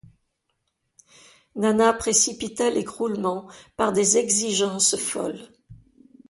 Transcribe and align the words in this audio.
Nana 1.55 1.93
précipita 1.93 2.71
l'écroulement 2.71 3.47
par 3.77 3.93
des 3.93 4.17
exigences 4.17 4.95
folles. 4.95 5.51